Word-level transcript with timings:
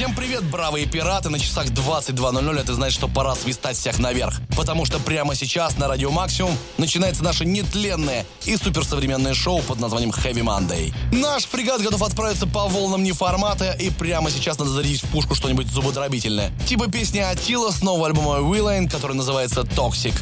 Всем 0.00 0.14
привет, 0.14 0.42
бравые 0.44 0.86
пираты! 0.86 1.28
На 1.28 1.38
часах 1.38 1.66
22.00 1.66 2.58
это 2.58 2.72
значит, 2.72 2.94
что 2.94 3.06
пора 3.06 3.34
свистать 3.34 3.76
всех 3.76 3.98
наверх. 3.98 4.40
Потому 4.56 4.86
что 4.86 4.98
прямо 4.98 5.34
сейчас 5.34 5.76
на 5.76 5.88
Радио 5.88 6.10
Максимум 6.10 6.56
начинается 6.78 7.22
наше 7.22 7.44
нетленное 7.44 8.24
и 8.46 8.56
суперсовременное 8.56 9.34
шоу 9.34 9.60
под 9.60 9.78
названием 9.78 10.08
Heavy 10.08 10.42
Monday. 10.42 10.94
Наш 11.12 11.44
фрегат 11.44 11.82
готов 11.82 12.00
отправиться 12.00 12.46
по 12.46 12.66
волнам 12.66 13.02
неформата, 13.02 13.72
и 13.72 13.90
прямо 13.90 14.30
сейчас 14.30 14.58
надо 14.58 14.70
зарядить 14.70 15.02
в 15.02 15.08
пушку 15.08 15.34
что-нибудь 15.34 15.66
зубодробительное. 15.66 16.50
Типа 16.66 16.90
песни 16.90 17.18
Атила 17.18 17.70
с 17.70 17.82
нового 17.82 18.06
альбома 18.06 18.38
Willing, 18.38 18.88
который 18.88 19.16
называется 19.16 19.60
«Toxic». 19.60 20.14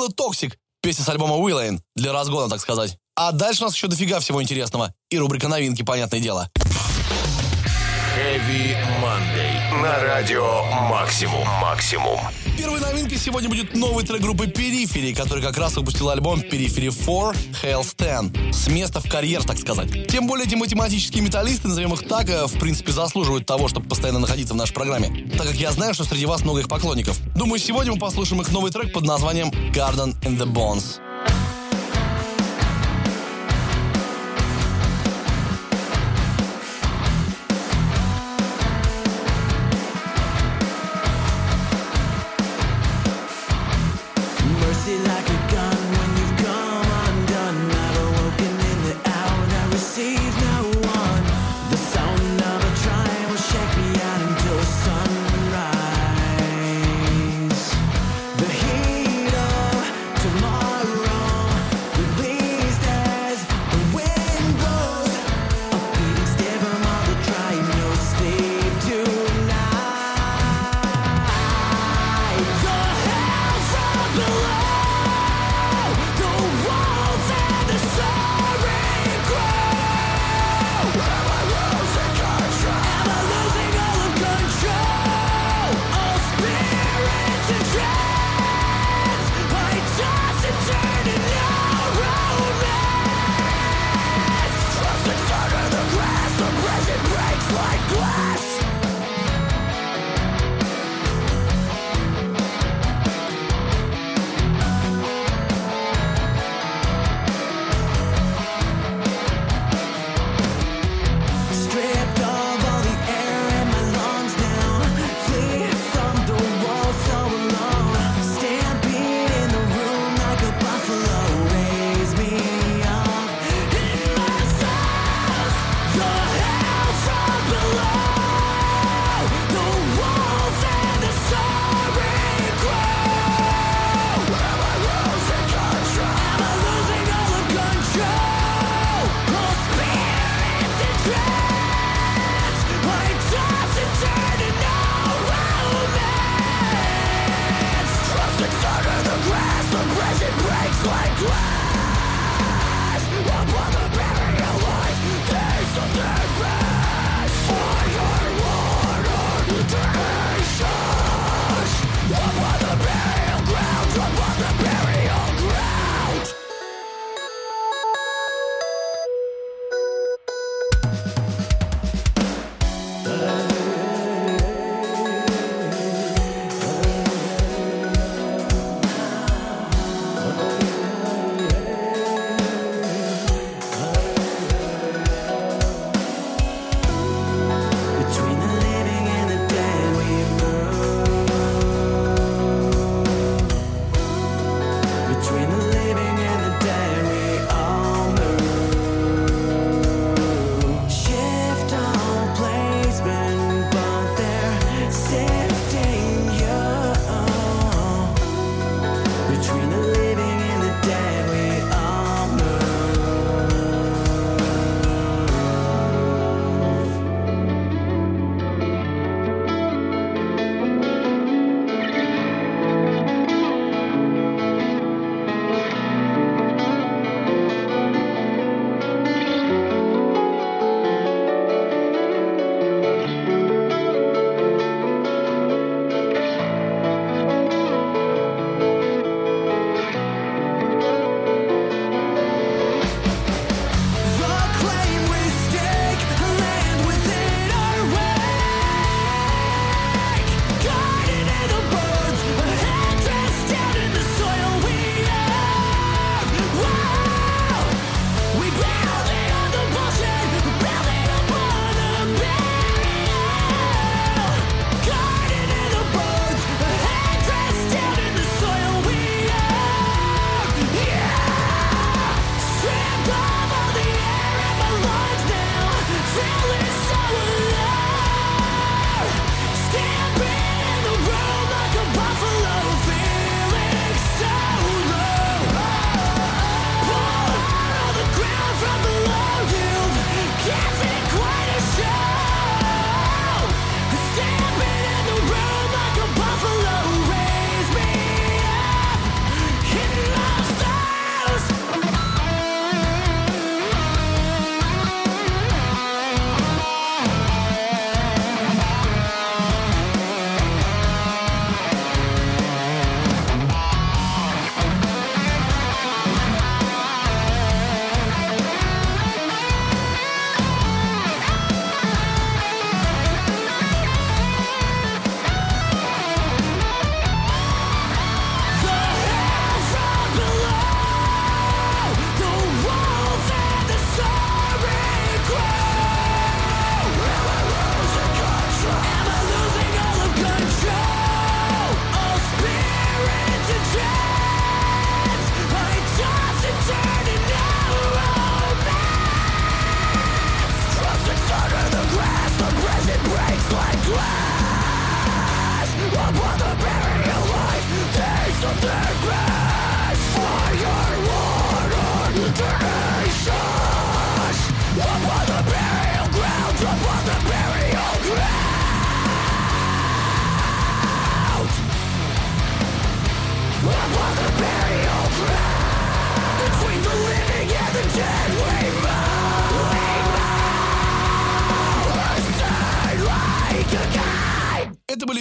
Тилатоксик, 0.00 0.56
песня 0.80 1.04
с 1.04 1.08
альбома 1.10 1.36
Villain, 1.36 1.82
для 1.94 2.14
разгона, 2.14 2.48
так 2.48 2.60
сказать. 2.60 2.96
А 3.16 3.32
дальше 3.32 3.62
у 3.62 3.66
нас 3.66 3.74
еще 3.74 3.86
дофига 3.86 4.18
всего 4.20 4.42
интересного. 4.42 4.94
И 5.10 5.18
рубрика 5.18 5.46
новинки, 5.46 5.82
понятное 5.82 6.20
дело. 6.20 6.48
Heavy 8.16 8.78
Monday. 9.02 9.82
На 9.82 9.98
радио 10.00 10.64
Максимум. 10.88 11.46
Максимум. 11.60 12.18
Первой 12.60 12.78
новинкой 12.78 13.16
сегодня 13.16 13.48
будет 13.48 13.74
новый 13.74 14.04
трек 14.04 14.20
группы 14.20 14.46
Periphery, 14.46 15.14
который 15.14 15.42
как 15.42 15.56
раз 15.56 15.76
выпустил 15.76 16.10
альбом 16.10 16.40
Periphery 16.40 16.90
IV: 16.90 16.92
Hail 17.62 17.94
Stan. 17.96 18.54
С 18.54 18.68
места 18.68 19.00
в 19.00 19.08
карьер, 19.08 19.42
так 19.44 19.56
сказать. 19.56 20.06
Тем 20.08 20.26
более 20.26 20.46
эти 20.46 20.56
математические 20.56 21.22
металлисты, 21.22 21.68
назовем 21.68 21.94
их 21.94 22.06
так, 22.06 22.28
э, 22.28 22.46
в 22.46 22.58
принципе 22.58 22.92
заслуживают 22.92 23.46
того, 23.46 23.68
чтобы 23.68 23.88
постоянно 23.88 24.18
находиться 24.18 24.52
в 24.52 24.58
нашей 24.58 24.74
программе. 24.74 25.26
Так 25.38 25.46
как 25.46 25.56
я 25.56 25.72
знаю, 25.72 25.94
что 25.94 26.04
среди 26.04 26.26
вас 26.26 26.42
много 26.42 26.60
их 26.60 26.68
поклонников. 26.68 27.18
Думаю, 27.34 27.58
сегодня 27.58 27.94
мы 27.94 27.98
послушаем 27.98 28.42
их 28.42 28.52
новый 28.52 28.70
трек 28.70 28.92
под 28.92 29.04
названием 29.04 29.48
Garden 29.72 30.14
in 30.20 30.36
the 30.36 30.44
Bones. 30.44 31.00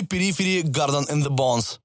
Периферии 0.10 0.62
Garden 0.64 1.08
and 1.08 1.24
the 1.24 1.30
Bones. 1.30 1.80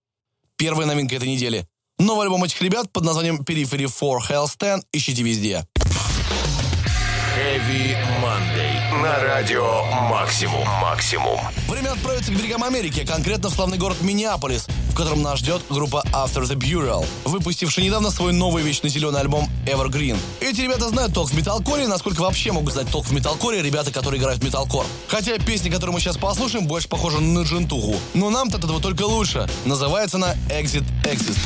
Первая 0.56 0.86
новинка 0.86 1.16
этой 1.16 1.28
недели. 1.28 1.66
Новый 1.98 2.24
альбом 2.24 2.42
этих 2.42 2.60
ребят 2.62 2.90
под 2.92 3.04
названием 3.04 3.42
Periphery 3.42 3.86
for 3.86 4.18
Hell's 4.28 4.56
10 4.58 4.84
ищите 4.92 5.22
везде. 5.22 5.66
Heavy 7.36 7.96
Monday. 8.22 8.53
На 9.02 9.18
радио 9.18 9.84
Максимум. 10.08 10.64
Максимум. 10.80 11.40
Время 11.68 11.92
отправиться 11.92 12.30
к 12.30 12.36
берегам 12.36 12.62
Америки, 12.62 13.04
конкретно 13.04 13.48
в 13.48 13.52
славный 13.52 13.76
город 13.76 13.96
Миннеаполис, 14.02 14.68
в 14.90 14.94
котором 14.94 15.20
нас 15.20 15.40
ждет 15.40 15.62
группа 15.68 16.04
After 16.12 16.42
the 16.42 16.54
Burial, 16.54 17.04
выпустившая 17.24 17.84
недавно 17.84 18.10
свой 18.10 18.32
новый 18.32 18.62
вечно 18.62 18.88
зеленый 18.88 19.20
альбом 19.20 19.48
Evergreen. 19.66 20.16
Эти 20.40 20.60
ребята 20.60 20.88
знают 20.90 21.12
толк 21.12 21.30
в 21.30 21.36
металкоре, 21.36 21.88
насколько 21.88 22.20
вообще 22.20 22.52
могут 22.52 22.72
знать 22.72 22.88
толк 22.88 23.06
в 23.06 23.12
металкоре 23.12 23.62
ребята, 23.62 23.90
которые 23.90 24.20
играют 24.20 24.40
в 24.40 24.44
металкор. 24.44 24.86
Хотя 25.08 25.38
песня, 25.38 25.72
которую 25.72 25.94
мы 25.94 26.00
сейчас 26.00 26.16
послушаем, 26.16 26.66
больше 26.66 26.88
похожа 26.88 27.18
на 27.18 27.42
джентуху. 27.42 27.96
Но 28.14 28.30
нам-то 28.30 28.58
от 28.58 28.64
этого 28.64 28.80
только 28.80 29.02
лучше. 29.02 29.48
Называется 29.64 30.18
она 30.18 30.34
Exit 30.50 30.84
Exit. 31.04 31.36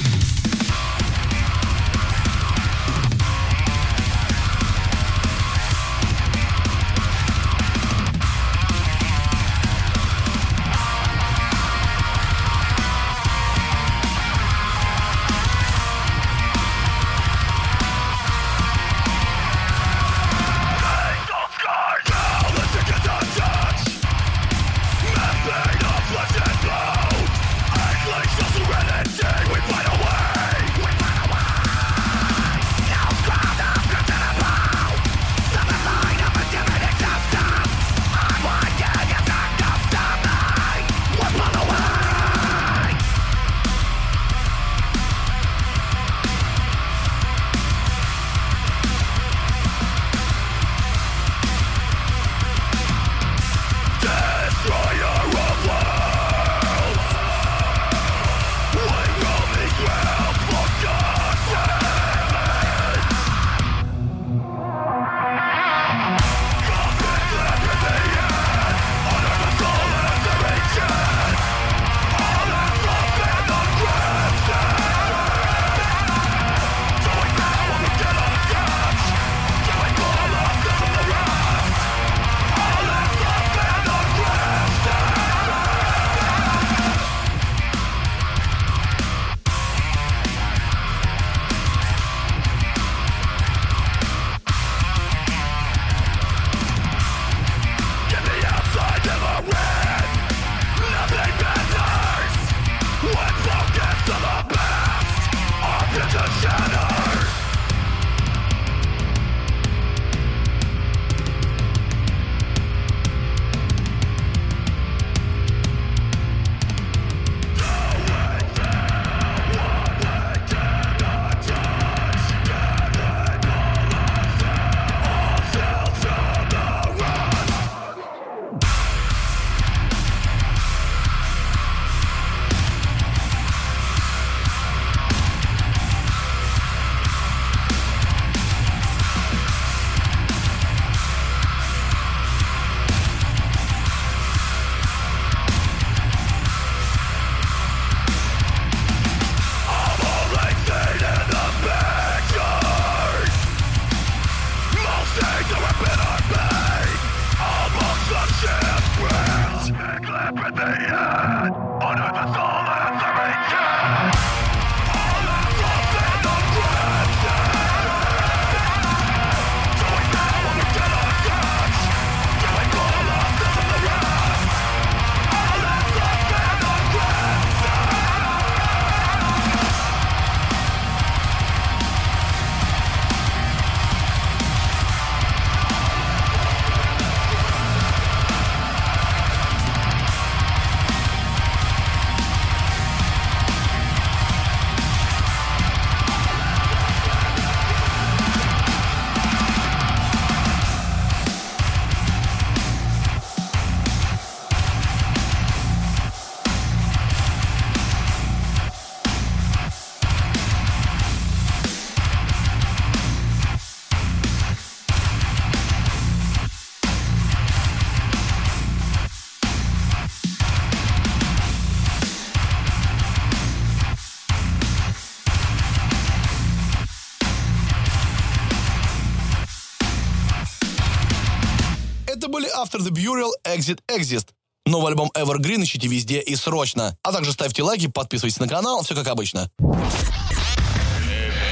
Burial 233.09 233.31
Exit 233.43 233.79
Exist. 233.91 234.29
Новый 234.67 234.91
альбом 234.91 235.11
Evergreen 235.15 235.63
ищите 235.63 235.89
везде 235.89 236.21
и 236.21 236.37
срочно. 236.37 236.95
А 237.03 237.11
также 237.11 237.33
ставьте 237.33 237.63
лайки, 237.63 237.87
подписывайтесь 237.87 238.39
на 238.39 238.47
канал, 238.47 238.83
все 238.83 238.95
как 238.95 239.07
обычно. 239.09 239.51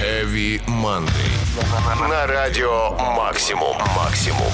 Heavy 0.02 0.62
Monday. 0.66 2.10
На 2.10 2.26
радио 2.26 2.90
Максимум. 3.16 3.78
Максимум. 3.96 4.52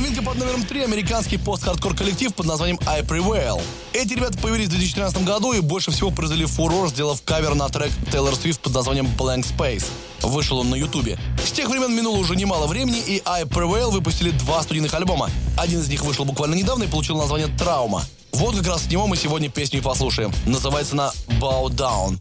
Новинка 0.00 0.22
под 0.22 0.38
номером 0.38 0.64
3– 0.64 0.82
американский 0.84 1.36
пост-хардкор 1.36 1.94
коллектив 1.94 2.34
под 2.34 2.46
названием 2.46 2.78
I 2.86 3.02
Prevail. 3.02 3.60
Эти 3.92 4.14
ребята 4.14 4.38
появились 4.38 4.68
в 4.68 4.70
2013 4.70 5.24
году 5.24 5.52
и 5.52 5.60
больше 5.60 5.90
всего 5.90 6.10
произвели 6.10 6.46
фурор, 6.46 6.88
сделав 6.88 7.20
кавер 7.22 7.54
на 7.54 7.68
трек 7.68 7.92
Taylor 8.10 8.32
Swift 8.32 8.60
под 8.60 8.72
названием 8.72 9.06
Blank 9.18 9.44
Space. 9.54 9.84
Вышел 10.22 10.60
он 10.60 10.70
на 10.70 10.76
ютубе. 10.76 11.18
С 11.44 11.52
тех 11.52 11.68
времен 11.68 11.94
минуло 11.94 12.16
уже 12.16 12.34
немало 12.34 12.66
времени, 12.66 12.98
и 12.98 13.20
I 13.26 13.42
Prevail 13.42 13.90
выпустили 13.90 14.30
два 14.30 14.62
студийных 14.62 14.94
альбома. 14.94 15.28
Один 15.58 15.80
из 15.80 15.88
них 15.88 16.02
вышел 16.02 16.24
буквально 16.24 16.54
недавно 16.54 16.84
и 16.84 16.88
получил 16.88 17.18
название 17.18 17.48
«Травма». 17.48 18.02
Вот 18.32 18.56
как 18.56 18.68
раз 18.68 18.84
с 18.84 18.86
него 18.86 19.06
мы 19.06 19.18
сегодня 19.18 19.50
песню 19.50 19.80
и 19.80 19.82
послушаем. 19.82 20.32
Называется 20.46 20.94
она 20.94 21.12
«Bow 21.38 21.68
Down». 21.68 22.18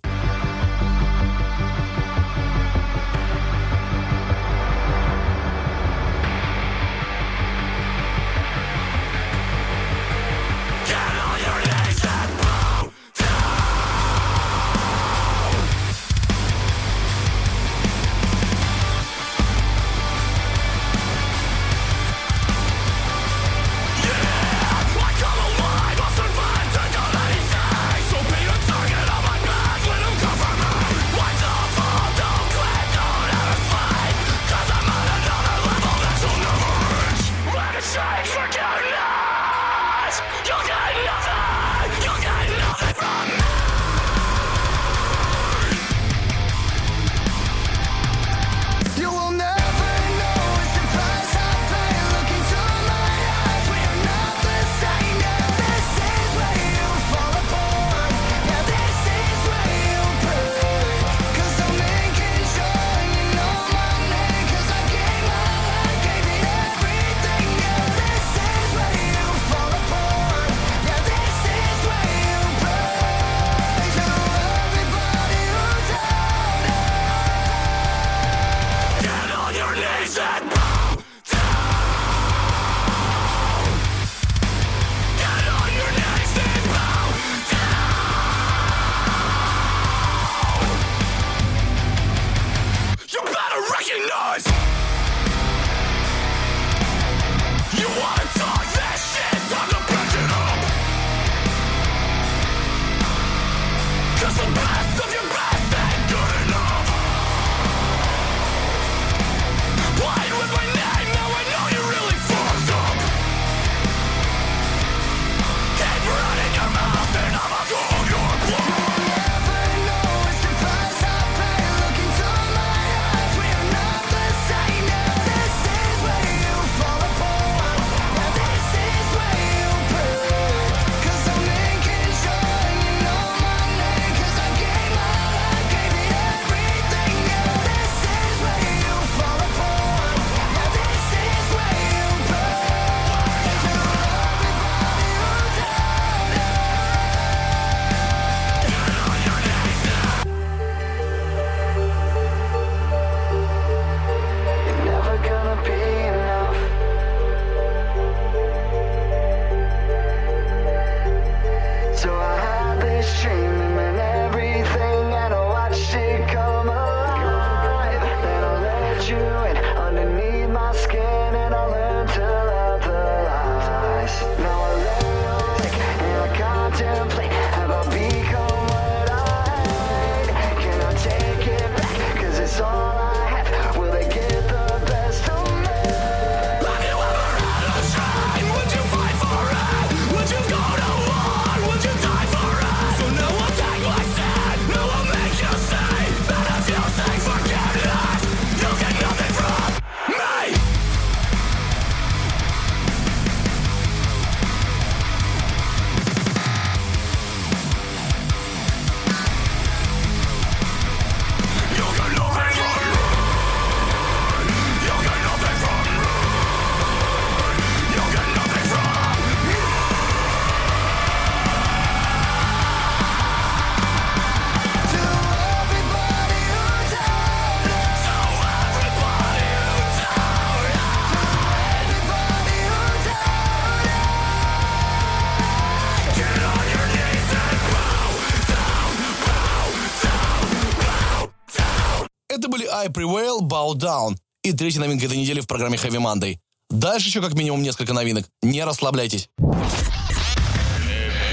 Down. 243.75 244.16
И 244.44 244.53
третья 244.53 244.79
новинка 244.79 245.05
этой 245.05 245.18
недели 245.18 245.42
в 245.42 245.48
программе 245.48 245.77
Heavy 245.77 246.00
Monday. 246.00 246.38
Дальше 246.70 247.08
еще 247.08 247.22
как 247.22 247.34
минимум 247.34 247.62
несколько 247.62 247.94
новинок. 247.94 248.25
Не 248.42 248.64
расслабляйтесь. 248.64 249.29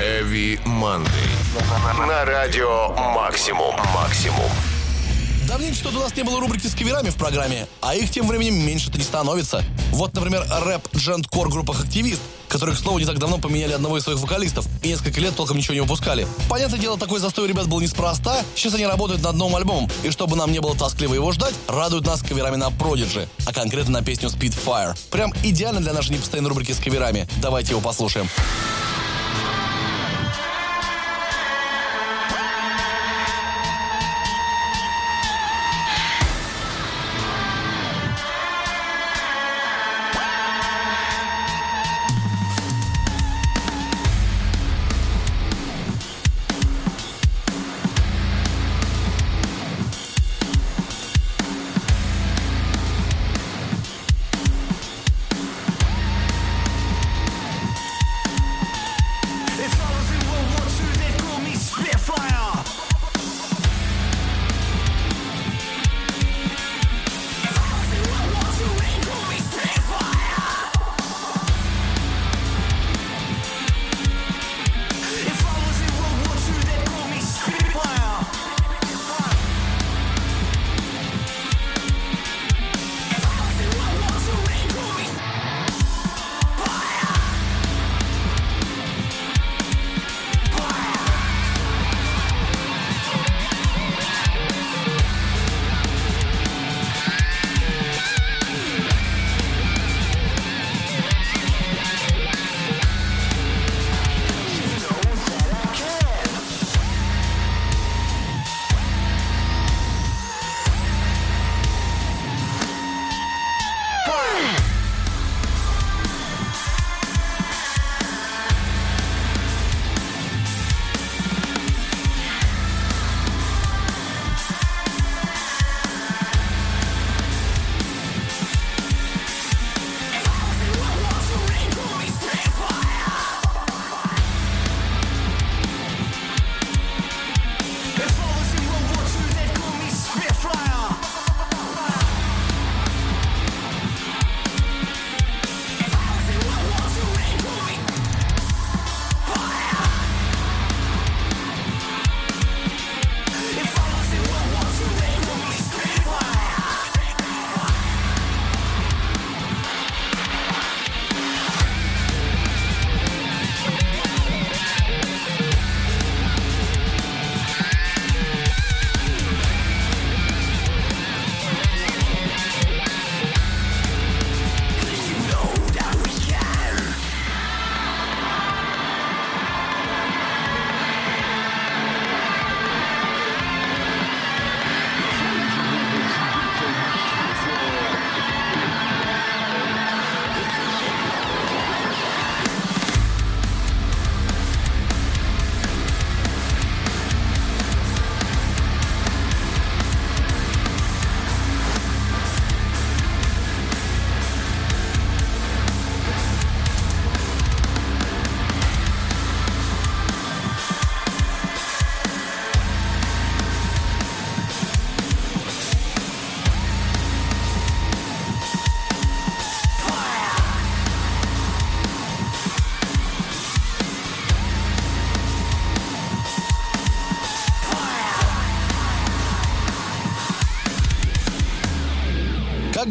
Heavy 0.01 0.63
Monday. 0.65 2.07
На 2.07 2.25
радио 2.25 2.89
Максимум. 2.95 3.75
Максимум. 3.95 4.51
Давненько 5.47 5.77
что-то 5.77 5.99
у 5.99 6.01
нас 6.01 6.15
не 6.17 6.25
было 6.25 6.41
рубрики 6.41 6.67
с 6.67 6.75
каверами 6.75 7.11
в 7.11 7.15
программе, 7.15 7.69
а 7.81 7.95
их 7.95 8.11
тем 8.11 8.27
временем 8.27 8.67
меньше-то 8.67 8.99
не 8.99 9.05
становится. 9.05 9.65
Вот, 9.93 10.13
например, 10.15 10.45
рэп 10.49 10.89
джент-кор 10.97 11.49
группах 11.51 11.85
«Активист», 11.85 12.21
которые, 12.49 12.75
к 12.75 12.79
слову, 12.79 12.99
не 12.99 13.05
так 13.05 13.19
давно 13.19 13.39
поменяли 13.39 13.73
одного 13.73 13.97
из 13.97 14.03
своих 14.03 14.19
вокалистов 14.19 14.67
и 14.83 14.89
несколько 14.89 15.21
лет 15.21 15.37
толком 15.37 15.57
ничего 15.57 15.75
не 15.75 15.81
выпускали. 15.81 16.27
Понятное 16.49 16.81
дело, 16.81 16.99
такой 16.99 17.21
застой 17.21 17.45
у 17.45 17.49
ребят 17.49 17.69
был 17.69 17.81
неспроста, 17.81 18.45
сейчас 18.57 18.75
они 18.75 18.87
работают 18.87 19.23
над 19.23 19.37
новым 19.37 19.57
альбомом, 19.57 19.91
и 20.03 20.11
чтобы 20.11 20.37
нам 20.37 20.51
не 20.51 20.61
было 20.61 20.77
тоскливо 20.77 21.15
его 21.15 21.31
ждать, 21.31 21.55
радуют 21.69 22.07
нас 22.07 22.23
каверами 22.23 22.57
на 22.57 22.69
Prodigy, 22.69 23.29
а 23.47 23.53
конкретно 23.53 24.01
на 24.01 24.05
песню 24.05 24.29
Speedfire. 24.29 24.99
Прям 25.11 25.33
идеально 25.45 25.81
для 25.81 25.93
нашей 25.93 26.13
непостоянной 26.13 26.49
рубрики 26.49 26.73
с 26.73 26.79
каверами. 26.79 27.29
Давайте 27.41 27.71
его 27.71 27.81
послушаем. 27.81 28.29
Как 28.29 28.86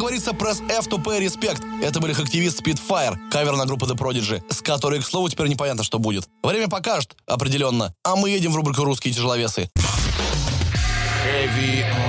говорится, 0.06 0.34
пресс 0.34 0.62
F 0.70 0.88
to 0.88 1.04
pay 1.04 1.20
respect. 1.20 1.63
Это 1.82 2.00
были 2.00 2.12
активист 2.12 2.62
Speedfire, 2.62 3.18
кавер 3.32 3.56
на 3.56 3.65
группу 3.65 3.88
The 3.88 3.98
Prodigy, 3.98 4.44
с 4.54 4.62
которой, 4.62 5.02
к 5.02 5.04
слову, 5.04 5.30
теперь 5.30 5.48
непонятно, 5.48 5.84
что 5.84 5.98
будет. 5.98 6.30
Время 6.44 6.68
покажет, 6.68 7.15
определенно. 7.26 7.91
А 8.04 8.15
мы 8.15 8.30
едем 8.30 8.52
в 8.52 8.56
рубрику 8.56 8.84
«Русские 8.84 9.15
тяжеловесы». 9.15 9.68
Heavy. 11.26 12.05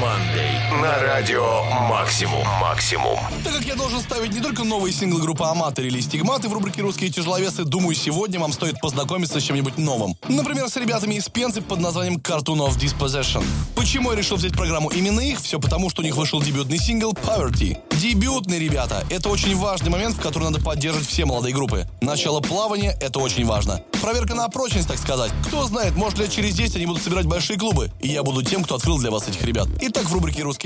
На 0.82 1.02
радио 1.02 1.62
«Максимум». 1.88 2.46
«Максимум». 2.60 3.18
Так 3.42 3.54
как 3.54 3.64
я 3.64 3.76
должен 3.76 4.00
ставить 4.00 4.34
не 4.34 4.40
только 4.40 4.62
новые 4.62 4.92
синглы 4.92 5.22
группы 5.22 5.44
«Аматор» 5.44 5.86
или 5.86 6.00
«Стигматы» 6.00 6.48
в 6.48 6.52
рубрике 6.52 6.82
«Русские 6.82 7.10
тяжеловесы», 7.10 7.64
думаю, 7.64 7.94
сегодня 7.94 8.38
вам 8.38 8.52
стоит 8.52 8.78
познакомиться 8.80 9.40
с 9.40 9.42
чем-нибудь 9.42 9.78
новым. 9.78 10.16
Например, 10.28 10.68
с 10.68 10.76
ребятами 10.76 11.14
из 11.14 11.30
Пензы 11.30 11.62
под 11.62 11.80
названием 11.80 12.16
Cartoon 12.16 12.58
of 12.58 12.76
Dispossession. 12.78 13.42
Почему 13.74 14.10
я 14.10 14.18
решил 14.18 14.36
взять 14.36 14.52
программу 14.52 14.90
именно 14.90 15.20
их? 15.20 15.40
Все 15.40 15.58
потому, 15.58 15.88
что 15.88 16.02
у 16.02 16.04
них 16.04 16.16
вышел 16.16 16.42
дебютный 16.42 16.78
сингл 16.78 17.12
«Poverty». 17.12 17.78
Дебютный, 17.98 18.58
ребята. 18.58 19.06
Это 19.08 19.30
очень 19.30 19.56
важный 19.56 19.88
момент, 19.88 20.16
в 20.16 20.20
который 20.20 20.44
надо 20.44 20.60
поддерживать 20.60 21.08
все 21.08 21.24
молодые 21.24 21.54
группы. 21.54 21.88
Начало 22.02 22.40
плавания– 22.40 22.94
это 23.00 23.20
очень 23.20 23.46
важно. 23.46 23.82
Проверка 24.02 24.34
на 24.34 24.48
прочность, 24.48 24.88
так 24.88 24.98
сказать. 24.98 25.32
Кто 25.46 25.64
знает, 25.64 25.96
может 25.96 26.18
лет 26.18 26.30
через 26.30 26.54
10 26.54 26.76
они 26.76 26.86
будут 26.86 27.02
собирать 27.02 27.24
большие 27.24 27.58
клубы. 27.58 27.90
И 28.00 28.08
я 28.08 28.22
буду 28.22 28.42
тем, 28.42 28.62
кто 28.62 28.74
открыл 28.74 28.98
для 28.98 29.10
вас 29.10 29.26
этих 29.26 29.42
ребят. 29.42 29.68
Итак, 29.80 30.04
в 30.04 30.12
рубрике 30.12 30.42
«Русские 30.42 30.65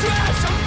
dress. 0.00 0.57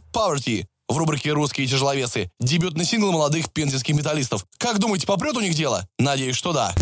Dispossession 0.00 0.10
Poverty 0.12 0.64
в 0.88 0.96
рубрике 0.96 1.32
«Русские 1.32 1.66
тяжеловесы». 1.66 2.30
Дебютный 2.40 2.84
сингл 2.84 3.12
молодых 3.12 3.52
пензенских 3.52 3.94
металлистов. 3.94 4.44
Как 4.58 4.78
думаете, 4.78 5.06
попрет 5.06 5.36
у 5.36 5.40
них 5.40 5.54
дело? 5.54 5.86
Надеюсь, 5.98 6.36
что 6.36 6.52
да. 6.52 6.74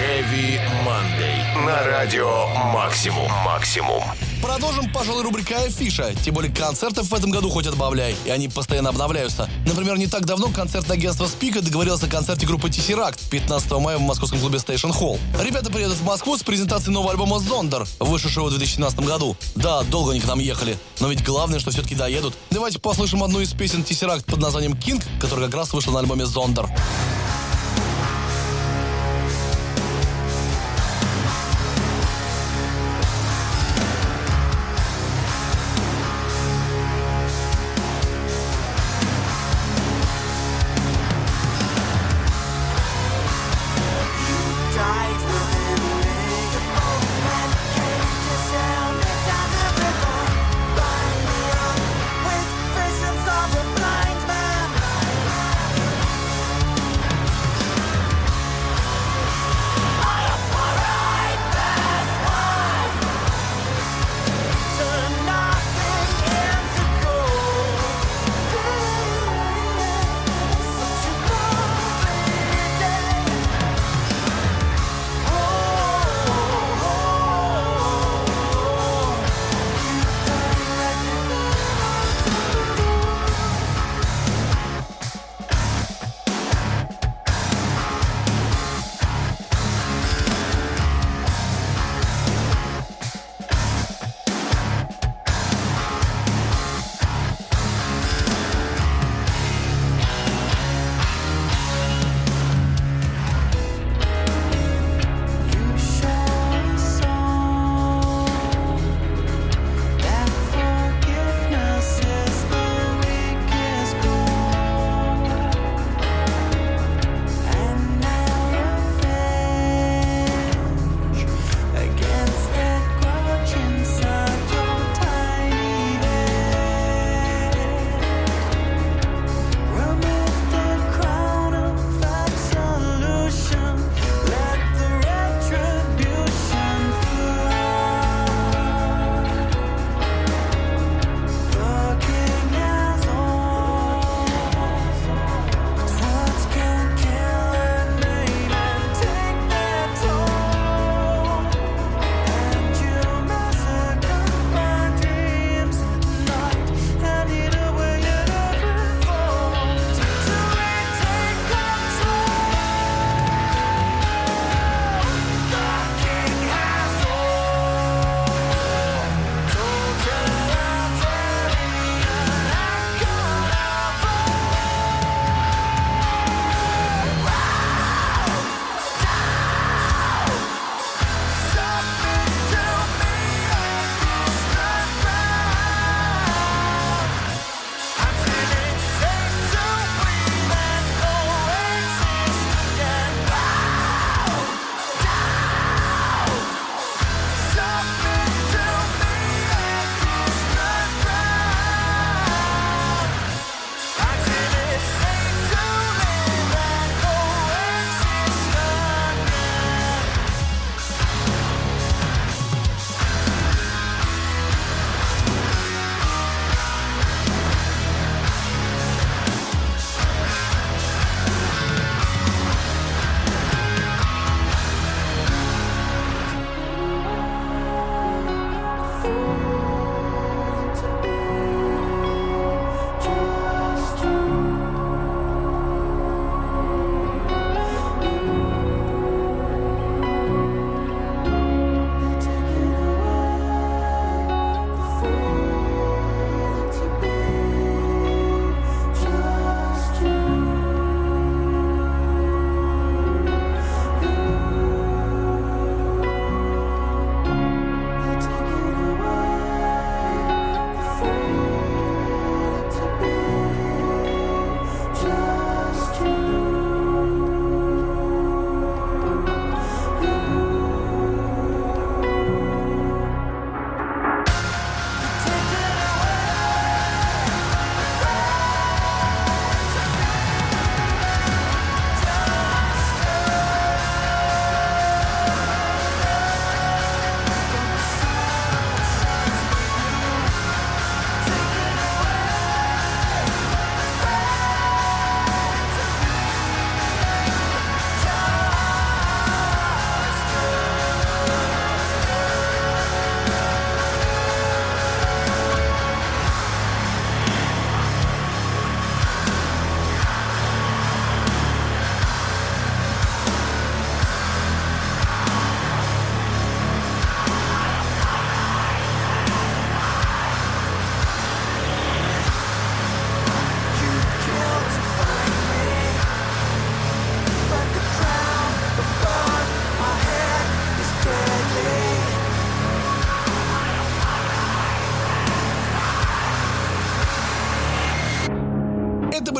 Heavy 0.00 0.58
Monday. 0.84 1.64
На 1.64 1.84
радио 1.84 2.48
«Максимум». 2.72 3.30
«Максимум». 3.44 4.02
Продолжим, 4.42 4.92
пожалуй, 4.92 5.22
рубрика 5.22 5.56
«Афиша». 5.56 6.12
Тем 6.24 6.34
более 6.34 6.52
концертов 6.52 7.08
в 7.08 7.14
этом 7.14 7.30
году 7.30 7.48
хоть 7.48 7.68
отбавляй, 7.68 8.16
и 8.24 8.30
они 8.30 8.48
постоянно 8.48 8.88
обновляются. 8.88 9.48
Например, 9.64 9.96
не 9.96 10.08
так 10.08 10.24
давно 10.26 10.48
концертное 10.48 10.96
агентство 10.96 11.26
«Спика» 11.26 11.62
договорилось 11.62 12.02
о 12.02 12.08
концерте 12.08 12.44
группы 12.44 12.68
Tesseract 12.68 13.28
15 13.30 13.70
мая 13.72 13.98
в 13.98 14.00
московском 14.00 14.40
клубе 14.40 14.58
Station 14.58 14.90
Hall. 14.90 15.18
Ребята 15.40 15.70
приедут 15.70 15.98
в 15.98 16.04
Москву 16.04 16.36
с 16.36 16.42
презентацией 16.42 16.92
нового 16.92 17.12
альбома 17.12 17.38
«Зондер», 17.38 17.86
вышедшего 18.00 18.46
в 18.46 18.50
2017 18.50 18.98
году. 19.00 19.36
Да, 19.54 19.84
долго 19.84 20.10
они 20.10 20.20
к 20.20 20.26
нам 20.26 20.40
ехали, 20.40 20.76
но 20.98 21.08
ведь 21.08 21.22
главное, 21.22 21.60
что 21.60 21.70
все-таки 21.70 21.94
доедут. 21.94 22.34
Давайте 22.50 22.80
послушаем 22.80 23.22
одну 23.22 23.40
из 23.40 23.52
песен 23.52 23.82
Tesseract 23.88 24.24
под 24.24 24.40
названием 24.40 24.72
«King», 24.72 25.00
которая 25.20 25.46
как 25.46 25.54
раз 25.54 25.72
вышла 25.72 25.92
на 25.92 26.00
альбоме 26.00 26.26
«Зондер». 26.26 26.64
Это 26.64 27.23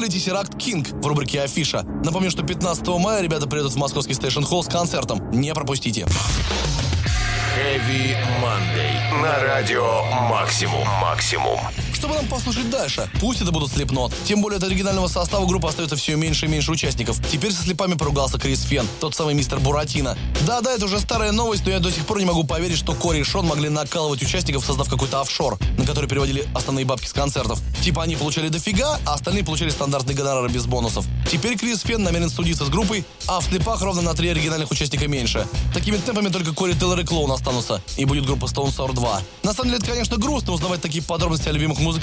были 0.04 0.12
Tesseract 0.12 0.56
King 0.58 1.00
в 1.00 1.06
рубрике 1.06 1.40
Афиша. 1.40 1.82
Напомню, 2.04 2.30
что 2.30 2.42
15 2.42 2.86
мая 2.88 3.22
ребята 3.22 3.46
приедут 3.46 3.72
в 3.72 3.76
московский 3.76 4.12
Station 4.12 4.42
Hall 4.42 4.62
с 4.62 4.66
концертом. 4.66 5.30
Не 5.30 5.54
пропустите. 5.54 6.02
Heavy 7.56 8.16
Monday. 8.42 9.22
На 9.22 9.38
радио 9.40 10.02
Максимум. 10.28 10.86
Максимум. 11.00 11.58
Что 12.04 12.12
бы 12.12 12.16
нам 12.16 12.28
послушать 12.28 12.68
дальше? 12.68 13.08
Пусть 13.18 13.40
это 13.40 13.50
будут 13.50 13.72
слепнот. 13.72 14.12
Тем 14.26 14.42
более 14.42 14.58
от 14.58 14.64
оригинального 14.64 15.08
состава 15.08 15.46
группы 15.46 15.68
остается 15.68 15.96
все 15.96 16.16
меньше 16.16 16.44
и 16.44 16.48
меньше 16.50 16.70
участников. 16.70 17.18
Теперь 17.32 17.50
со 17.50 17.62
слепами 17.62 17.94
поругался 17.94 18.38
Крис 18.38 18.60
Фен, 18.64 18.86
тот 19.00 19.14
самый 19.14 19.32
мистер 19.32 19.58
Буратино. 19.58 20.14
Да-да, 20.46 20.74
это 20.74 20.84
уже 20.84 21.00
старая 21.00 21.32
новость, 21.32 21.64
но 21.64 21.70
я 21.70 21.78
до 21.78 21.90
сих 21.90 22.04
пор 22.04 22.18
не 22.18 22.26
могу 22.26 22.44
поверить, 22.44 22.76
что 22.76 22.92
Кори 22.92 23.20
и 23.20 23.24
Шон 23.24 23.46
могли 23.46 23.70
накалывать 23.70 24.20
участников, 24.20 24.66
создав 24.66 24.90
какой-то 24.90 25.22
офшор, 25.22 25.58
на 25.78 25.86
который 25.86 26.06
переводили 26.06 26.46
основные 26.54 26.84
бабки 26.84 27.06
с 27.06 27.14
концертов. 27.14 27.58
Типа 27.82 28.02
они 28.02 28.16
получали 28.16 28.48
дофига, 28.48 29.00
а 29.06 29.14
остальные 29.14 29.42
получали 29.42 29.70
стандартные 29.70 30.14
гонорары 30.14 30.50
без 30.50 30.66
бонусов. 30.66 31.06
Теперь 31.32 31.56
Крис 31.56 31.80
Фен 31.80 32.02
намерен 32.02 32.28
судиться 32.28 32.66
с 32.66 32.68
группой, 32.68 33.06
а 33.26 33.40
в 33.40 33.44
слепах 33.44 33.80
ровно 33.80 34.02
на 34.02 34.12
три 34.12 34.28
оригинальных 34.28 34.70
участника 34.70 35.08
меньше. 35.08 35.46
Такими 35.72 35.96
темпами 35.96 36.28
только 36.28 36.52
Кори 36.52 36.74
Тейлор 36.74 37.00
и 37.00 37.04
Клоун 37.04 37.32
останутся, 37.32 37.80
и 37.96 38.04
будет 38.04 38.26
группа 38.26 38.44
Stone 38.44 38.76
Sour 38.76 38.92
2. 38.92 39.22
На 39.42 39.54
самом 39.54 39.70
деле, 39.70 39.78
это, 39.78 39.90
конечно, 39.90 40.18
грустно 40.18 40.52
узнавать 40.52 40.82
такие 40.82 41.02
подробности 41.02 41.48
о 41.48 41.52
любимых 41.52 41.78
музыкантах. 41.78 41.93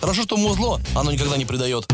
Хорошо, 0.00 0.22
что 0.22 0.36
музло, 0.36 0.80
оно 0.94 1.12
никогда 1.12 1.36
не 1.36 1.44
предает. 1.44 1.86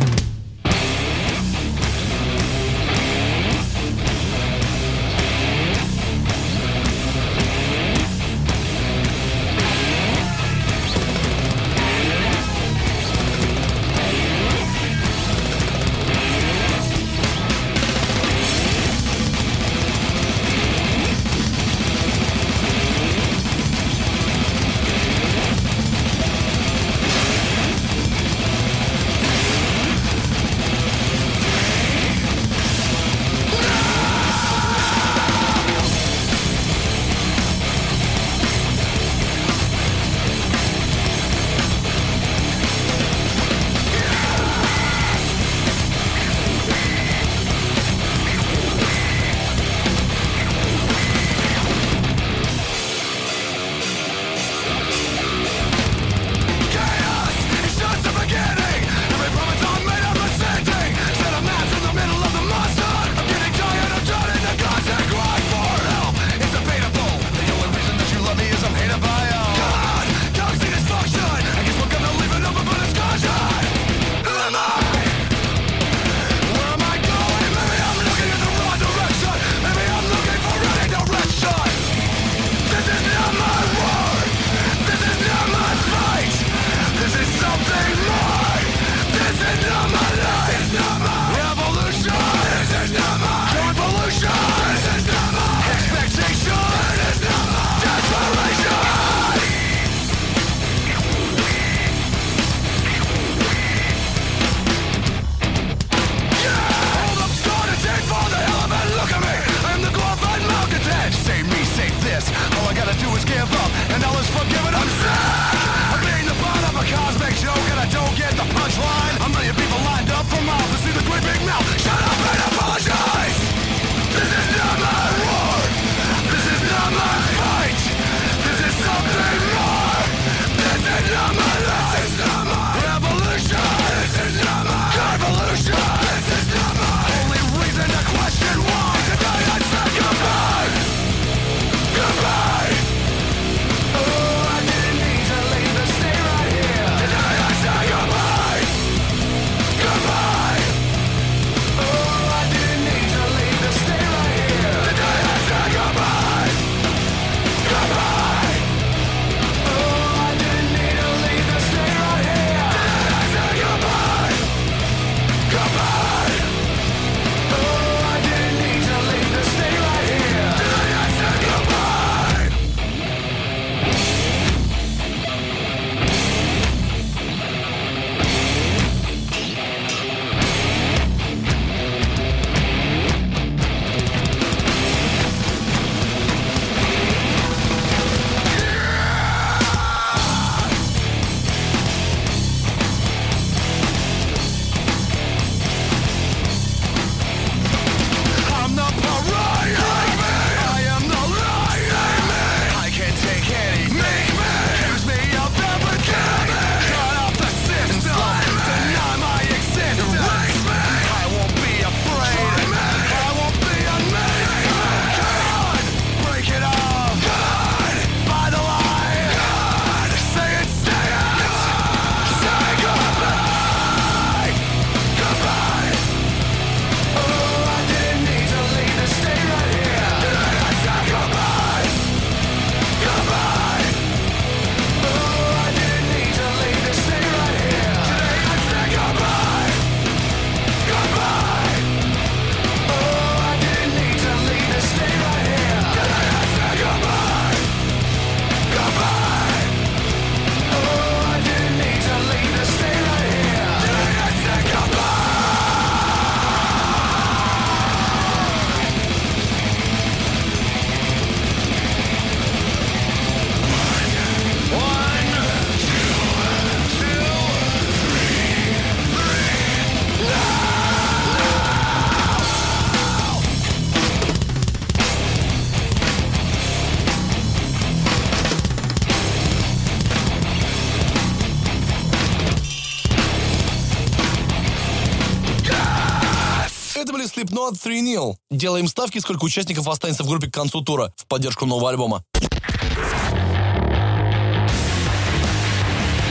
Это 287.62 287.70
были 287.70 287.72
Slipknot 287.72 287.78
3 287.82 288.02
Nil. 288.02 288.34
Делаем 288.50 288.88
ставки, 288.88 289.18
сколько 289.18 289.44
участников 289.44 289.88
останется 289.88 290.24
в 290.24 290.28
группе 290.28 290.48
к 290.48 290.54
концу 290.54 290.82
тура 290.82 291.12
в 291.16 291.26
поддержку 291.26 291.66
нового 291.66 291.90
альбома. 291.90 292.24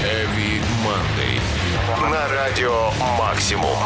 Heavy 0.03 0.61
Monday. 0.83 2.09
На 2.09 2.27
радио 2.27 2.91
«Максимум». 3.17 3.77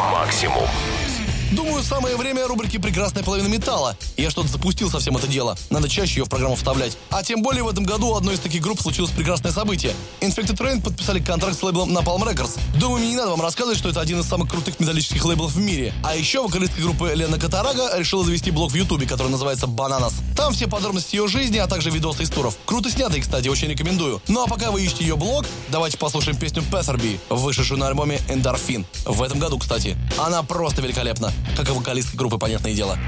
Думаю, 1.52 1.82
самое 1.82 2.16
время 2.16 2.46
рубрики 2.46 2.76
«Прекрасная 2.76 3.22
половина 3.22 3.46
металла». 3.46 3.96
Я 4.16 4.30
что-то 4.30 4.48
запустил 4.48 4.90
совсем 4.90 5.16
это 5.16 5.28
дело. 5.28 5.56
Надо 5.70 5.88
чаще 5.88 6.20
ее 6.20 6.24
в 6.24 6.28
программу 6.28 6.56
вставлять. 6.56 6.96
А 7.10 7.22
тем 7.22 7.42
более 7.42 7.62
в 7.62 7.68
этом 7.68 7.84
году 7.84 8.08
у 8.08 8.14
одной 8.16 8.34
из 8.34 8.40
таких 8.40 8.62
групп 8.62 8.80
случилось 8.80 9.12
прекрасное 9.12 9.52
событие. 9.52 9.94
Infected 10.20 10.56
Rain 10.58 10.82
подписали 10.82 11.20
контракт 11.20 11.58
с 11.58 11.62
лейблом 11.62 11.96
Napalm 11.96 12.22
Records. 12.22 12.58
Думаю, 12.78 12.98
мне 12.98 13.10
не 13.10 13.16
надо 13.16 13.30
вам 13.30 13.40
рассказывать, 13.40 13.78
что 13.78 13.88
это 13.88 14.00
один 14.00 14.20
из 14.20 14.26
самых 14.26 14.50
крутых 14.50 14.80
металлических 14.80 15.24
лейблов 15.24 15.52
в 15.52 15.58
мире. 15.58 15.94
А 16.02 16.16
еще 16.16 16.42
вокалистка 16.42 16.80
группы 16.80 17.12
Лена 17.14 17.38
Катарага 17.38 17.96
решила 17.96 18.24
завести 18.24 18.50
блог 18.50 18.72
в 18.72 18.74
Ютубе, 18.74 19.06
который 19.06 19.28
называется 19.28 19.66
«Бананас». 19.68 20.14
Там 20.36 20.52
все 20.52 20.66
подробности 20.66 21.14
ее 21.16 21.28
жизни, 21.28 21.58
а 21.58 21.66
также 21.66 21.90
видосы 21.90 22.24
из 22.24 22.30
туров. 22.30 22.56
Круто 22.66 22.90
снятый, 22.90 23.20
кстати, 23.20 23.48
очень 23.48 23.68
рекомендую. 23.68 24.20
Ну 24.28 24.42
а 24.42 24.46
пока 24.48 24.70
вы 24.70 24.84
ищете 24.84 25.04
ее 25.04 25.16
блог, 25.16 25.46
давайте 25.68 25.96
послушаем 25.96 26.36
песню 26.36 26.62
Petherby, 26.70 27.18
вышедшую 27.30 27.78
на 27.78 27.86
альбоме 27.86 28.20
Endorphin. 28.28 28.84
В 29.04 29.22
этом 29.22 29.38
году, 29.38 29.58
кстати. 29.58 29.96
Она 30.18 30.42
просто 30.42 30.82
великолепна, 30.82 31.32
как 31.56 31.68
и 31.68 31.72
вокалистка 31.72 32.16
группы, 32.16 32.38
понятное 32.38 32.74
дело. 32.74 32.98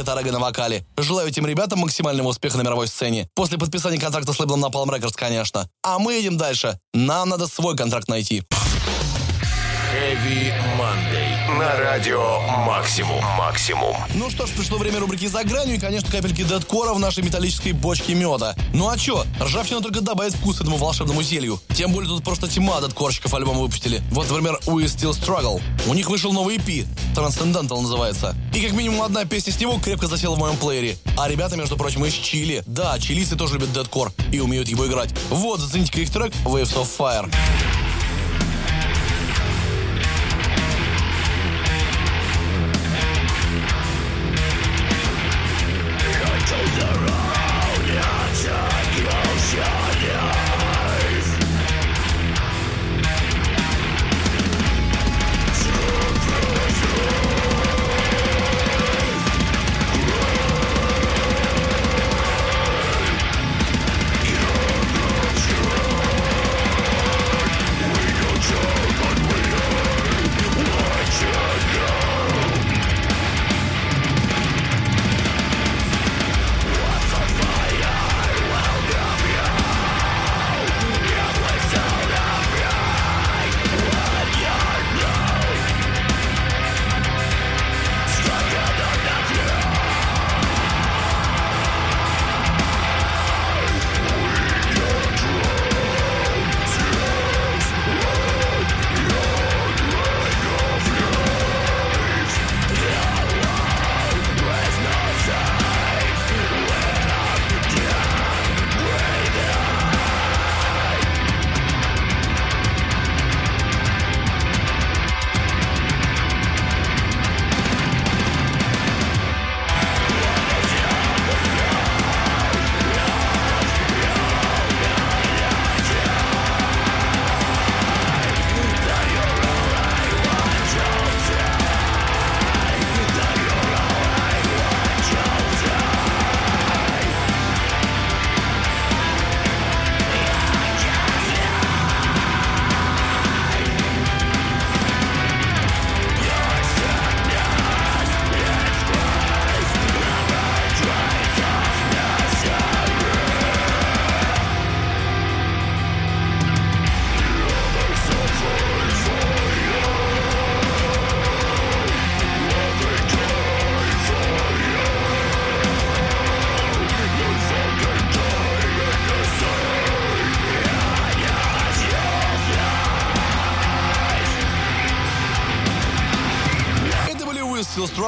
Катарага 0.00 0.32
на 0.32 0.38
вокале. 0.38 0.86
Желаю 0.96 1.28
этим 1.28 1.46
ребятам 1.46 1.80
максимального 1.80 2.28
успеха 2.28 2.56
на 2.56 2.62
мировой 2.62 2.88
сцене. 2.88 3.28
После 3.34 3.58
подписания 3.58 3.98
контракта 3.98 4.32
с 4.32 4.40
лейблом 4.40 4.64
Napalm 4.64 4.88
Records, 4.88 5.12
конечно. 5.14 5.68
А 5.82 5.98
мы 5.98 6.14
едем 6.14 6.38
дальше. 6.38 6.78
Нам 6.94 7.28
надо 7.28 7.46
свой 7.46 7.76
контракт 7.76 8.08
найти. 8.08 8.42
Heavy 9.92 10.54
Monday. 10.78 11.29
На 11.58 11.76
радио 11.76 12.40
«Максимум». 12.64 13.24
«Максимум». 13.36 13.96
Ну 14.14 14.30
что 14.30 14.46
ж, 14.46 14.50
пришло 14.50 14.78
время 14.78 15.00
рубрики 15.00 15.26
«За 15.26 15.42
гранью» 15.42 15.76
и, 15.76 15.78
конечно, 15.80 16.08
капельки 16.08 16.42
дедкора 16.42 16.94
в 16.94 17.00
нашей 17.00 17.24
металлической 17.24 17.72
бочке 17.72 18.14
меда. 18.14 18.54
Ну 18.72 18.88
а 18.88 18.96
чё, 18.96 19.24
ржавчина 19.40 19.80
только 19.80 20.00
добавит 20.00 20.34
вкус 20.34 20.60
этому 20.60 20.76
волшебному 20.76 21.22
зелью. 21.22 21.58
Тем 21.74 21.92
более 21.92 22.08
тут 22.08 22.22
просто 22.22 22.46
тьма 22.46 22.80
дедкорщиков 22.80 23.34
альбом 23.34 23.58
выпустили. 23.58 24.00
Вот, 24.12 24.28
например, 24.30 24.60
We 24.66 24.84
Still 24.84 25.10
Struggle. 25.10 25.60
У 25.88 25.94
них 25.94 26.08
вышел 26.08 26.32
новый 26.32 26.56
EP, 26.56 26.86
Transcendental 27.16 27.80
называется. 27.80 28.36
И 28.54 28.60
как 28.60 28.72
минимум 28.72 29.02
одна 29.02 29.24
песня 29.24 29.52
с 29.52 29.58
него 29.58 29.80
крепко 29.80 30.06
засела 30.06 30.36
в 30.36 30.38
моем 30.38 30.56
плеере. 30.56 30.98
А 31.18 31.28
ребята, 31.28 31.56
между 31.56 31.76
прочим, 31.76 32.04
из 32.04 32.12
Чили. 32.12 32.62
Да, 32.66 32.96
чилийцы 33.00 33.34
тоже 33.34 33.54
любят 33.54 33.72
дедкор 33.72 34.12
и 34.30 34.38
умеют 34.38 34.68
его 34.68 34.86
играть. 34.86 35.10
Вот, 35.30 35.58
зацените 35.58 36.02
их 36.02 36.10
трек 36.10 36.32
Waves 36.44 36.76
of 36.76 36.88
Fire. 36.96 37.28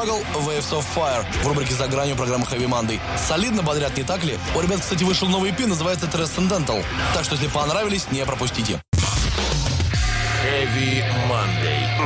Struggle 0.03 0.25
Waves 0.35 0.73
of 0.73 0.85
Fire 0.97 1.25
в 1.45 1.47
рубрике 1.47 1.75
«За 1.75 1.87
гранью» 1.87 2.17
программы 2.17 2.45
Heavy 2.45 2.67
Monday. 2.67 2.99
Солидно 3.17 3.63
бодрят, 3.63 3.97
не 3.97 4.03
так 4.03 4.25
ли? 4.25 4.37
У 4.57 4.61
ребят, 4.61 4.81
кстати, 4.81 5.05
вышел 5.05 5.29
новый 5.29 5.53
EP, 5.53 5.65
называется 5.65 6.07
Transcendental. 6.07 6.85
Так 7.15 7.23
что, 7.25 7.37
если 7.37 7.47
понравились, 7.47 8.11
не 8.11 8.27
пропустите. 8.27 8.83
Heavy. 10.45 11.05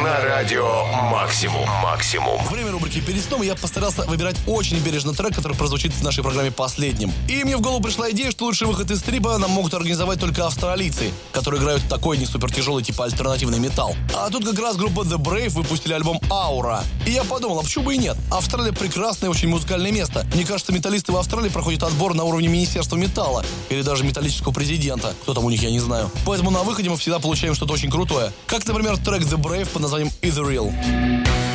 На 0.03 0.20
радио 0.20 0.84
Максимум. 1.11 1.66
Максимум. 1.82 2.44
Время 2.49 2.70
рубрики 2.70 3.01
«Перед 3.01 3.24
сном» 3.24 3.40
я 3.42 3.55
постарался 3.55 4.03
выбирать 4.03 4.36
очень 4.47 4.78
бережно 4.78 5.14
трек, 5.14 5.34
который 5.34 5.57
прозвучит 5.57 5.92
в 5.94 6.03
нашей 6.03 6.22
программе 6.22 6.51
последним. 6.51 7.11
И 7.28 7.42
мне 7.44 7.57
в 7.57 7.62
голову 7.62 7.82
пришла 7.82 8.11
идея, 8.11 8.30
что 8.30 8.44
лучший 8.44 8.66
выход 8.66 8.90
из 8.90 8.99
стрипа 8.99 9.38
нам 9.38 9.51
могут 9.53 9.72
организовать 9.72 10.20
только 10.20 10.47
австралийцы, 10.47 11.11
которые 11.32 11.62
играют 11.62 11.82
такой 11.88 12.18
не 12.18 12.26
супер 12.26 12.53
тяжелый 12.53 12.84
типа 12.84 13.05
альтернативный 13.05 13.59
металл. 13.59 13.97
А 14.14 14.28
тут 14.28 14.44
как 14.44 14.59
раз 14.59 14.76
группа 14.76 15.01
The 15.01 15.16
Brave 15.16 15.51
выпустили 15.51 15.94
альбом 15.94 16.20
«Аура». 16.30 16.84
И 17.07 17.12
я 17.12 17.24
подумал, 17.24 17.61
а 17.61 17.62
почему 17.62 17.84
бы 17.86 17.94
и 17.94 17.99
нет? 17.99 18.16
Австралия 18.30 18.72
прекрасное 18.72 19.30
очень 19.30 19.49
музыкальное 19.49 19.92
место. 19.92 20.26
Мне 20.34 20.44
кажется, 20.44 20.72
металлисты 20.72 21.12
в 21.12 21.16
Австралии 21.16 21.49
проходят 21.49 21.82
отбор 21.82 22.12
на 22.12 22.24
уровне 22.24 22.49
Министерства 22.49 22.97
металла 22.97 23.44
или 23.70 23.80
даже 23.80 24.05
металлического 24.05 24.53
президента. 24.53 25.14
Кто 25.22 25.32
там 25.32 25.44
у 25.44 25.51
них, 25.51 25.62
я 25.62 25.70
не 25.70 25.80
знаю. 25.80 26.11
Поэтому 26.26 26.51
на 26.51 26.64
выходе 26.64 26.90
мы 26.90 26.99
всегда 26.99 27.18
получаем 27.18 27.55
что-то 27.55 27.72
очень 27.72 27.90
крутое. 27.90 28.32
Как, 28.47 28.66
например, 28.66 28.99
трек 28.99 29.22
The 29.22 29.38
Brave 29.38 29.68
под 29.70 29.86
названием 29.86 30.09
Is 30.22 30.38
Real. 30.38 31.55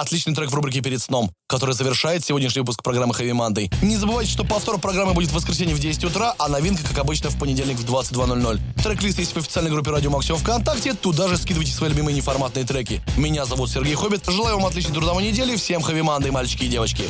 Отличный 0.00 0.34
трек 0.34 0.50
в 0.50 0.54
рубрике 0.54 0.82
«Перед 0.82 1.00
сном», 1.00 1.30
который 1.48 1.74
завершает 1.74 2.22
сегодняшний 2.22 2.60
выпуск 2.60 2.82
программы 2.82 3.14
Heavy 3.14 3.30
Monday. 3.30 3.74
Не 3.82 3.96
забывайте, 3.96 4.30
что 4.30 4.44
повтор 4.44 4.78
программы 4.78 5.14
будет 5.14 5.30
в 5.30 5.32
воскресенье 5.32 5.74
в 5.74 5.78
10 5.78 6.04
утра, 6.04 6.34
а 6.38 6.48
новинка, 6.48 6.82
как 6.86 6.98
обычно, 6.98 7.30
в 7.30 7.38
понедельник 7.38 7.78
в 7.78 7.90
22.00. 7.90 8.60
Трек-лист 8.82 9.18
есть 9.18 9.32
в 9.32 9.38
официальной 9.38 9.70
группе 9.70 9.90
Радио 9.90 10.10
Максимум 10.10 10.38
ВКонтакте. 10.40 10.92
Туда 10.92 11.28
же 11.28 11.38
скидывайте 11.38 11.72
свои 11.72 11.88
любимые 11.88 12.14
неформатные 12.14 12.66
треки. 12.66 13.00
Меня 13.16 13.46
зовут 13.46 13.70
Сергей 13.70 13.94
Хоббит. 13.94 14.22
Желаю 14.28 14.56
вам 14.56 14.66
отличной 14.66 14.92
трудовой 14.92 15.22
недели. 15.22 15.56
Всем 15.56 15.80
Heavy 15.80 16.02
Monday, 16.02 16.30
мальчики 16.30 16.64
и 16.64 16.68
девочки. 16.68 17.04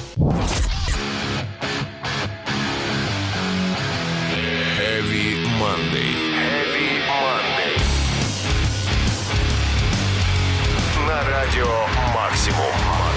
Heavy 4.78 5.44
Monday. 5.58 6.25
Радио 11.28 11.66
«Максимум». 12.14 13.15